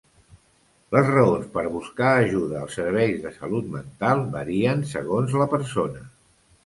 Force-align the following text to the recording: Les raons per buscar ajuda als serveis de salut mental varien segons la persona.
Les 0.95 1.09
raons 1.15 1.51
per 1.57 1.65
buscar 1.75 2.09
ajuda 2.21 2.57
als 2.61 2.77
serveis 2.79 3.21
de 3.27 3.35
salut 3.37 3.69
mental 3.79 4.25
varien 4.39 4.83
segons 4.97 5.37
la 5.43 5.49
persona. 5.57 6.03